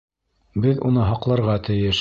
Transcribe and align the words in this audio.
Беҙ 0.63 0.81
уны 0.91 1.05
һаҡларға 1.13 1.61
тейеш. 1.69 1.89